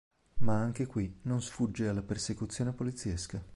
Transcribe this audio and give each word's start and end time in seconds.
Ma 0.39 0.55
anche 0.59 0.87
qui 0.87 1.15
non 1.25 1.43
sfugge 1.43 1.87
alla 1.87 2.01
persecuzione 2.01 2.73
poliziesca. 2.73 3.39